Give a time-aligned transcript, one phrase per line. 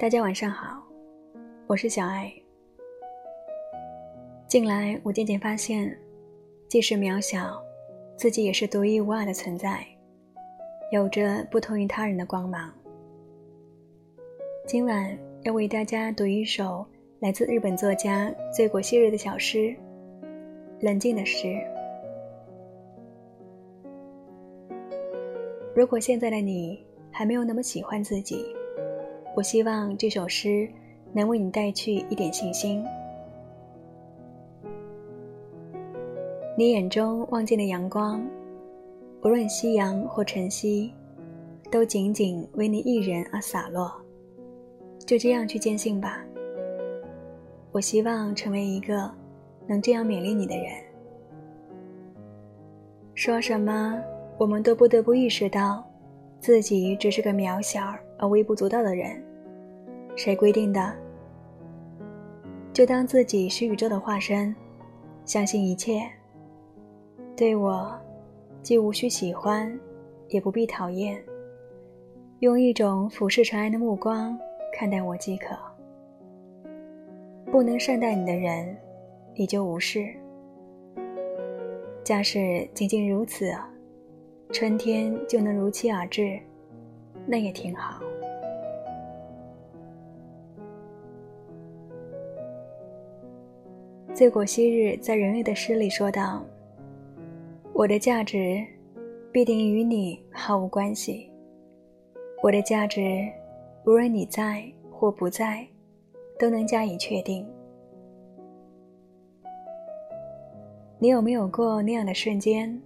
[0.00, 0.80] 大家晚上好，
[1.66, 2.32] 我是小爱。
[4.46, 5.92] 近来我渐渐发现，
[6.68, 7.60] 即使渺小，
[8.16, 9.84] 自己也是独一无二的存在，
[10.92, 12.72] 有着不同于他人的光芒。
[14.68, 16.86] 今晚要为大家读一首
[17.18, 19.58] 来自日本作家醉果昔日的小诗
[20.80, 21.48] 《冷静的诗》。
[25.74, 28.54] 如果现在的你还没有那么喜欢自己，
[29.34, 30.68] 我希望这首诗
[31.12, 32.84] 能为你带去一点信心。
[36.56, 38.20] 你眼中望见的阳光，
[39.22, 40.92] 无论夕阳或晨曦，
[41.70, 43.92] 都仅仅为你一人而洒落。
[45.06, 46.24] 就这样去坚信吧。
[47.70, 49.08] 我希望成为一个
[49.68, 50.72] 能这样勉励你的人。
[53.14, 54.00] 说什么，
[54.36, 55.84] 我们都不得不意识到，
[56.40, 59.22] 自己只是个渺小而微不足道的人。
[60.16, 60.94] 谁规定的？
[62.72, 64.54] 就当自己是宇宙的化身，
[65.24, 66.02] 相信一切。
[67.36, 67.96] 对我，
[68.62, 69.78] 既无需喜欢，
[70.28, 71.22] 也不必讨厌。
[72.40, 74.38] 用一种俯视尘埃的目光
[74.72, 75.56] 看待我即可。
[77.50, 78.76] 不能善待你的人，
[79.34, 80.06] 你就无视。
[82.04, 83.52] 假使仅仅如此，
[84.50, 86.38] 春天就能如期而至，
[87.30, 88.00] 那也挺好。
[94.14, 96.42] 醉果昔日在人类的诗里说道
[97.72, 98.66] ：“我的价值
[99.30, 101.30] 必定与你毫无关系。
[102.42, 103.28] 我的价值，
[103.84, 105.64] 无论你在或不在，
[106.38, 107.46] 都能加以确定。
[110.98, 112.80] 你有没有过那样的瞬间，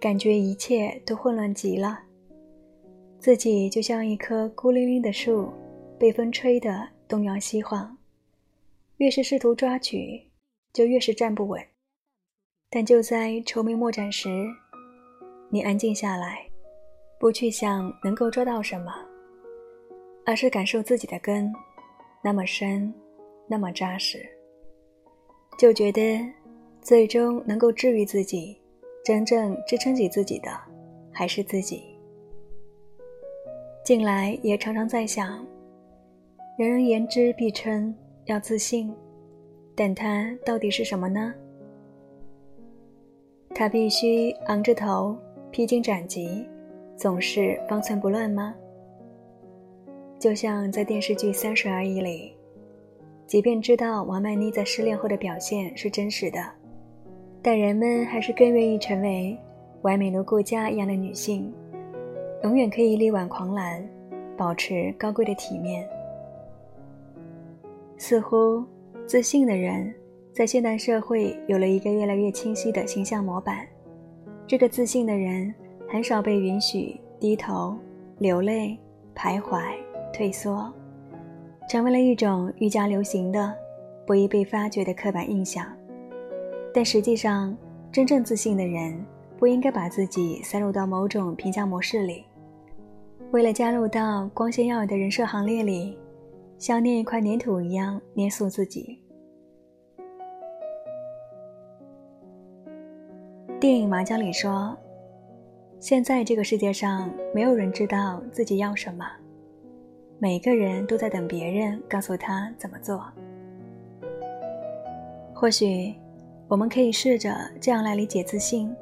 [0.00, 2.00] 感觉一切都混乱极了，
[3.18, 5.52] 自己就像一棵孤零零的树，
[5.98, 7.96] 被风吹得东摇西晃。”
[8.98, 10.30] 越是试图抓取，
[10.72, 11.60] 就越是站不稳。
[12.70, 14.28] 但就在愁眉莫展时，
[15.50, 16.48] 你安静下来，
[17.18, 18.92] 不去想能够抓到什么，
[20.24, 21.52] 而是感受自己的根，
[22.22, 22.92] 那么深，
[23.48, 24.24] 那么扎实，
[25.58, 26.20] 就觉得
[26.80, 28.60] 最终能够治愈自己，
[29.04, 30.50] 真正支撑起自己的，
[31.12, 31.97] 还是自己。
[33.88, 35.42] 近来也常常在想，
[36.58, 37.94] 人人言之必称。
[38.26, 38.94] 要自信，
[39.74, 41.32] 但它到底是什么呢？
[43.54, 45.16] 他必须昂着头，
[45.50, 46.46] 披荆斩棘，
[46.96, 48.54] 总是方寸不乱吗？
[50.18, 52.34] 就像在电视剧《三十而已》里，
[53.26, 56.46] 即便知道王曼妮在失恋后的表现是真实的，
[57.40, 59.34] 但人们还是更愿意成为
[59.80, 61.50] 完美如顾家一样的女性，
[62.44, 63.84] 永远可以力挽狂澜，
[64.36, 65.86] 保持高贵的体面。
[67.96, 68.64] 似乎
[69.06, 69.92] 自信的人
[70.32, 73.66] 在现代社会有了一个越来越清晰的形象模板。
[74.46, 75.52] 这个自信的人
[75.88, 77.76] 很少被允许低头、
[78.18, 78.78] 流泪、
[79.16, 79.60] 徘徊、
[80.12, 80.72] 退缩，
[81.68, 83.52] 成为了一种愈加流行的、
[84.06, 85.66] 不易被发掘的刻板印象。
[86.72, 87.54] 但实际上，
[87.90, 89.04] 真正自信的人
[89.36, 92.24] 不应该把自己塞入到某种评价模式里，
[93.30, 95.96] 为了加入到光鲜耀眼的人设行列里。
[96.58, 99.00] 像捏一块粘土一样捏塑自己。
[103.60, 104.76] 电影《麻将》里说
[105.78, 109.06] ：“现在这个世界上，没有人知道自己要什么，
[110.18, 113.04] 每个人都在等别人告诉他怎么做。”
[115.32, 115.94] 或许，
[116.48, 118.74] 我们可以试着这样来理解自信：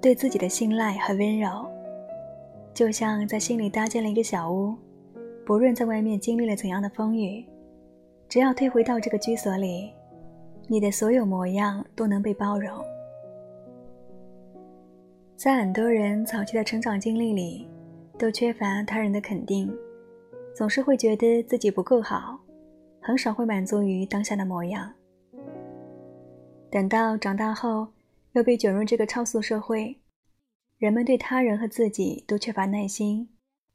[0.00, 1.68] 对自己的信赖和温柔，
[2.72, 4.74] 就像在心里搭建了一个小屋。
[5.44, 7.42] 不论在外面经历了怎样的风雨，
[8.28, 9.90] 只要退回到这个居所里，
[10.66, 12.78] 你的所有模样都能被包容。
[15.36, 17.66] 在很多人早期的成长经历里，
[18.18, 19.74] 都缺乏他人的肯定，
[20.54, 22.38] 总是会觉得自己不够好，
[23.00, 24.92] 很少会满足于当下的模样。
[26.70, 27.88] 等到长大后，
[28.32, 29.96] 又被卷入这个超速社会，
[30.78, 33.28] 人们对他人和自己都缺乏耐心，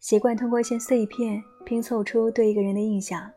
[0.00, 1.42] 习惯通过一些碎片。
[1.64, 3.30] 拼凑出对一个人的印象，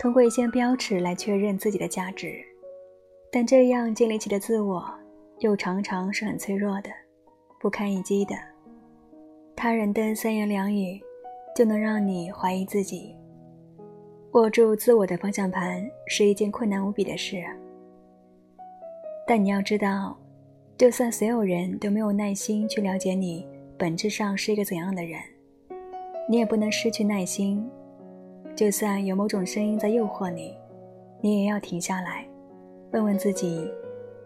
[0.00, 2.44] 通过一些标尺来确认自己的价值，
[3.30, 4.84] 但这样建立起的自我
[5.38, 6.90] 又常常是很脆弱的，
[7.60, 8.34] 不堪一击的。
[9.54, 11.00] 他人的三言两语
[11.54, 13.14] 就能让你怀疑自己。
[14.32, 17.44] 握住自我的方向盘是一件困难无比的事，
[19.24, 20.18] 但你要知道，
[20.76, 23.46] 就算所有人都没有耐心去了解你
[23.78, 25.18] 本质上是一个怎样的人。
[26.28, 27.66] 你也不能失去耐心，
[28.54, 30.54] 就算有某种声音在诱惑你，
[31.22, 32.26] 你也要停下来，
[32.92, 33.70] 问问自己：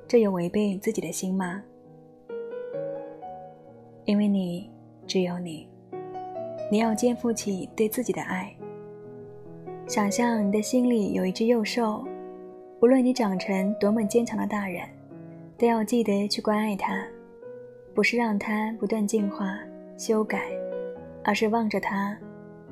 [0.08, 1.62] 这有违背自己的心吗？
[4.04, 4.68] 因为你
[5.06, 5.68] 只有你，
[6.68, 8.52] 你要肩负起对自己的爱。
[9.86, 12.04] 想象你的心里有一只幼兽，
[12.80, 14.82] 无论你长成多么坚强的大人，
[15.60, 17.06] 都要记得去关爱它，
[17.94, 19.58] 不是让它不断进化、
[19.98, 20.50] 修改，
[21.22, 22.16] 而是望着它。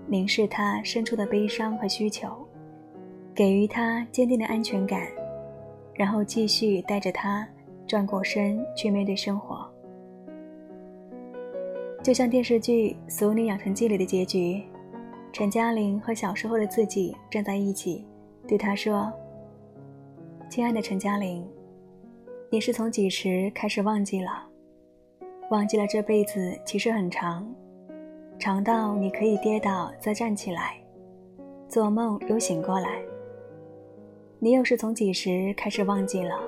[0.06, 2.31] 凝视他深处的悲伤和需求，
[3.35, 5.06] 给予他坚定的安全感，
[5.93, 7.46] 然后继续带着他
[7.87, 9.70] 转过身去面对生活。
[12.02, 14.62] 就像电视剧《俗女养成记》里的结局，
[15.31, 18.06] 陈嘉玲和小时候的自己站在一起，
[18.46, 19.12] 对他说
[20.49, 21.46] ：“亲爱的陈嘉玲，
[22.50, 24.42] 你是从几时开始忘记了？
[25.50, 27.46] 忘记了这辈子其实很长。”
[28.40, 30.76] 长到你可以跌倒再站起来，
[31.68, 33.02] 做梦又醒过来。
[34.38, 36.40] 你又是从几时开始忘记了？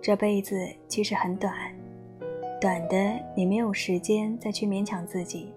[0.00, 0.56] 这辈子
[0.86, 1.52] 其实很短，
[2.60, 2.96] 短的
[3.36, 5.52] 你没有时间再去勉强自己，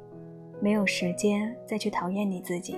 [0.59, 2.75] 没有时间再去讨厌你自己。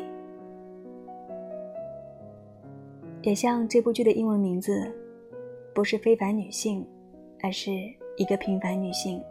[3.22, 4.94] 也像这部剧的英文名字，
[5.74, 6.86] 不是非凡女性，
[7.42, 7.72] 而是
[8.18, 9.24] 一个平凡女性，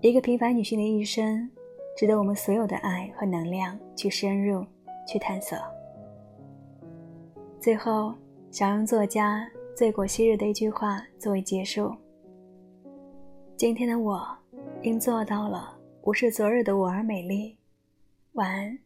[0.00, 1.50] 一个平凡女性的一生。
[1.96, 4.62] 值得我们所有的爱和能量去深入、
[5.08, 5.56] 去探索。
[7.58, 8.14] 最后，
[8.50, 11.90] 想用作家醉过昔日的一句话作为结束：
[13.56, 14.28] 今天的我，
[14.82, 17.56] 因做到了无视昨日的我而美丽。
[18.32, 18.85] 晚安。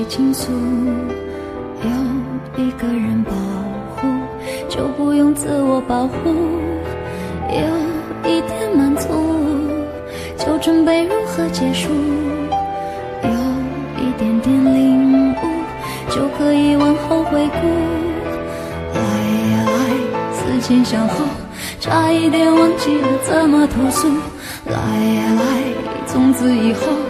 [0.00, 0.50] 谁倾诉？
[1.82, 3.32] 有一个人保
[3.94, 4.08] 护，
[4.66, 6.30] 就不用自我保护。
[7.50, 9.08] 有一点满足，
[10.38, 11.90] 就准备如何结束。
[13.22, 13.30] 有
[14.02, 15.36] 一点点领悟，
[16.08, 17.68] 就可以往后回顾。
[18.94, 19.00] 来
[19.52, 21.26] 呀来，思前想后，
[21.78, 24.08] 差一点忘记了怎么投诉。
[24.64, 27.09] 来呀来，从此以后。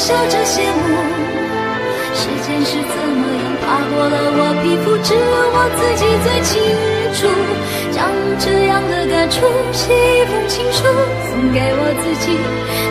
[0.00, 0.96] 笑着谢幕。
[2.16, 6.56] 时间是怎么样划过了我皮肤，只有我自己最清
[7.12, 7.28] 楚。
[7.92, 8.08] 将
[8.40, 9.44] 这样的感触
[9.76, 10.88] 写一封情书，
[11.28, 12.32] 送给我自己，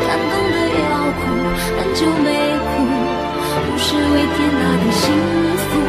[0.06, 1.34] 感动的要哭，
[1.82, 2.30] 很久没
[2.62, 2.86] 哭，
[3.66, 5.10] 不是为天大的幸
[5.66, 5.82] 福。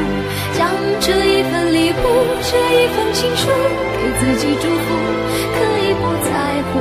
[0.57, 0.73] 将
[1.05, 2.05] 这一份礼物，
[2.49, 3.53] 这一封情书，
[4.01, 4.89] 给自己祝福，
[5.53, 6.33] 可以不在
[6.73, 6.81] 乎。